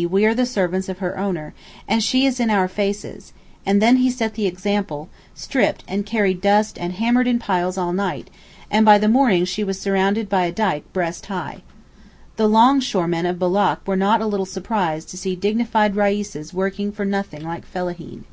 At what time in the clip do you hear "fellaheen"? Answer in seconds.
17.66-18.24